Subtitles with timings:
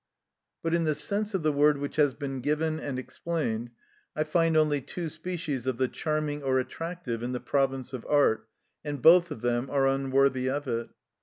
[0.63, 3.69] But in the sense of the word which has been given and explained,
[4.15, 8.47] I find only two species of the charming or attractive in the province of art,
[8.83, 10.89] and both of them are unworthy of it.